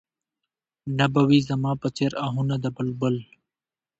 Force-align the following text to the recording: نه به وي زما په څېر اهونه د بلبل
نه 0.97 1.05
به 1.13 1.21
وي 1.29 1.39
زما 1.49 1.71
په 1.81 1.87
څېر 1.97 2.11
اهونه 2.25 2.55
د 2.63 2.65
بلبل 2.75 3.15